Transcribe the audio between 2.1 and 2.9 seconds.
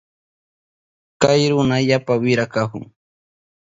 wira kahun.